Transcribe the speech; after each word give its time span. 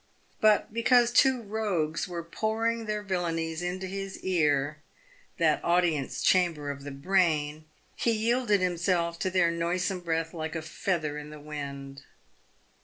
But 0.39 0.73
because 0.73 1.11
two 1.11 1.43
rogues 1.43 2.07
were 2.07 2.23
pouring 2.23 2.85
their 2.87 3.03
villanies 3.03 3.61
into 3.61 3.85
his 3.85 4.17
ear— 4.23 4.77
that 5.37 5.63
audience 5.63 6.23
chamber 6.23 6.71
of 6.71 6.81
the 6.83 6.89
brain— 6.89 7.65
he 7.95 8.09
yielded 8.11 8.61
himself 8.61 9.19
to 9.19 9.29
their 9.29 9.51
noisome 9.51 9.99
breath 9.99 10.33
like 10.33 10.55
a 10.55 10.63
feather 10.63 11.19
in 11.19 11.29
the 11.29 11.39
wind. 11.39 12.01